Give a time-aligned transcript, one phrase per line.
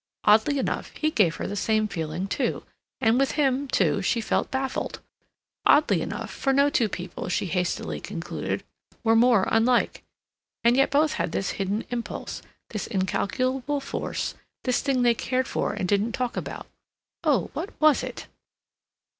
[0.23, 2.63] Oddly enough, he gave her the same feeling, too,
[2.99, 4.99] and with him, too, she felt baffled.
[5.63, 8.63] Oddly enough, for no two people, she hastily concluded,
[9.03, 10.01] were more unlike.
[10.63, 12.41] And yet both had this hidden impulse,
[12.71, 18.25] this incalculable force—this thing they cared for and didn't talk about—oh, what was it?